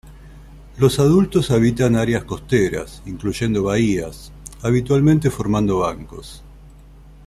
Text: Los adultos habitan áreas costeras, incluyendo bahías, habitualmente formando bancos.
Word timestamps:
Los 0.79 0.97
adultos 0.97 1.51
habitan 1.51 1.95
áreas 1.95 2.23
costeras, 2.23 3.03
incluyendo 3.05 3.61
bahías, 3.61 4.31
habitualmente 4.63 5.29
formando 5.29 5.77
bancos. 5.77 6.43